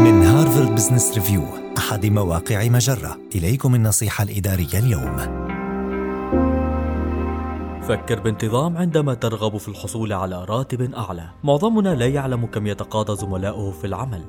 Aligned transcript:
من 0.00 0.22
Harvard 0.22 0.74
Business 0.74 1.14
Review 1.14 1.42
أحد 1.78 2.06
مواقع 2.06 2.68
مجرة. 2.68 3.18
إليكم 3.34 3.74
النصيحة 3.74 4.24
الإدارية 4.24 4.78
اليوم. 4.78 5.16
فكر 7.82 8.20
بانتظام 8.20 8.76
عندما 8.76 9.14
ترغب 9.14 9.56
في 9.56 9.68
الحصول 9.68 10.12
على 10.12 10.44
راتب 10.44 10.94
أعلى. 10.94 11.28
معظمنا 11.44 11.94
لا 11.94 12.06
يعلم 12.06 12.46
كم 12.46 12.66
يتقاضى 12.66 13.16
زملاؤه 13.16 13.70
في 13.70 13.86
العمل. 13.86 14.22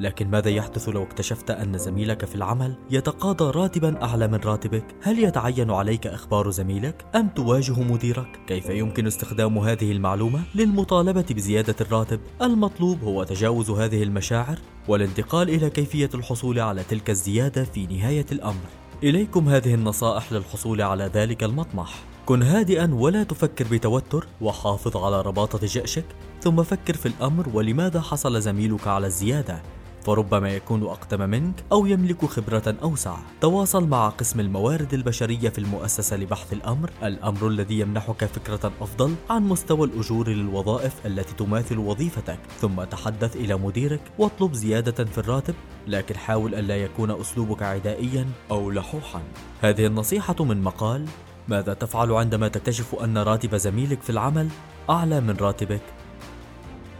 لكن 0.00 0.30
ماذا 0.30 0.50
يحدث 0.50 0.88
لو 0.88 1.02
اكتشفت 1.02 1.50
أن 1.50 1.78
زميلك 1.78 2.24
في 2.24 2.34
العمل 2.34 2.74
يتقاضى 2.90 3.58
راتبا 3.58 4.02
أعلى 4.02 4.28
من 4.28 4.38
راتبك؟ 4.44 4.84
هل 5.02 5.18
يتعين 5.18 5.70
عليك 5.70 6.06
إخبار 6.06 6.50
زميلك؟ 6.50 7.04
أم 7.14 7.28
تواجه 7.28 7.80
مديرك؟ 7.80 8.40
كيف 8.46 8.68
يمكن 8.68 9.06
استخدام 9.06 9.58
هذه 9.58 9.92
المعلومة 9.92 10.40
للمطالبة 10.54 11.24
بزيادة 11.30 11.76
الراتب؟ 11.80 12.20
المطلوب 12.42 13.04
هو 13.04 13.24
تجاوز 13.24 13.70
هذه 13.70 14.02
المشاعر 14.02 14.58
والانتقال 14.88 15.50
إلى 15.50 15.70
كيفية 15.70 16.10
الحصول 16.14 16.60
على 16.60 16.82
تلك 16.82 17.10
الزيادة 17.10 17.64
في 17.64 17.86
نهاية 17.86 18.26
الأمر. 18.32 18.66
إليكم 19.02 19.48
هذه 19.48 19.74
النصائح 19.74 20.32
للحصول 20.32 20.82
على 20.82 21.10
ذلك 21.14 21.44
المطمح. 21.44 21.94
كن 22.28 22.42
هادئا 22.42 22.90
ولا 22.94 23.22
تفكر 23.22 23.66
بتوتر 23.72 24.26
وحافظ 24.40 24.96
على 24.96 25.22
رباطة 25.22 25.66
جأشك 25.66 26.04
ثم 26.40 26.62
فكر 26.62 26.94
في 26.94 27.06
الأمر 27.06 27.48
ولماذا 27.54 28.00
حصل 28.00 28.40
زميلك 28.40 28.86
على 28.86 29.06
الزيادة 29.06 29.62
فربما 30.08 30.50
يكون 30.50 30.82
أقدم 30.82 31.30
منك 31.30 31.64
أو 31.72 31.86
يملك 31.86 32.24
خبرة 32.24 32.74
أوسع. 32.82 33.16
تواصل 33.40 33.88
مع 33.88 34.08
قسم 34.08 34.40
الموارد 34.40 34.94
البشرية 34.94 35.48
في 35.48 35.58
المؤسسة 35.58 36.16
لبحث 36.16 36.52
الأمر. 36.52 36.90
الأمر 37.02 37.48
الذي 37.48 37.78
يمنحك 37.80 38.24
فكرة 38.24 38.72
أفضل 38.80 39.14
عن 39.30 39.42
مستوى 39.42 39.86
الأجور 39.86 40.28
للوظائف 40.28 41.06
التي 41.06 41.34
تماثل 41.34 41.78
وظيفتك. 41.78 42.38
ثم 42.60 42.84
تحدث 42.84 43.36
إلى 43.36 43.56
مديرك 43.56 44.00
واطلب 44.18 44.54
زيادة 44.54 45.04
في 45.04 45.18
الراتب 45.18 45.54
لكن 45.86 46.16
حاول 46.16 46.54
ألا 46.54 46.76
يكون 46.76 47.10
أسلوبك 47.10 47.62
عدائيا 47.62 48.26
أو 48.50 48.70
لحوحا. 48.70 49.22
هذه 49.60 49.86
النصيحة 49.86 50.44
من 50.44 50.62
مقال 50.62 51.04
ماذا 51.48 51.74
تفعل 51.74 52.12
عندما 52.12 52.48
تكتشف 52.48 52.94
أن 52.94 53.18
راتب 53.18 53.56
زميلك 53.56 54.02
في 54.02 54.10
العمل 54.10 54.48
أعلى 54.90 55.20
من 55.20 55.36
راتبك؟ 55.40 55.82